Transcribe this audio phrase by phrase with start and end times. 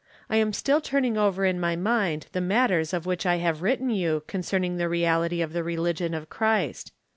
[0.31, 3.91] I am still turning over in my mind the matters of which I have written
[3.91, 6.91] you concerning the reality of the religion of Christ.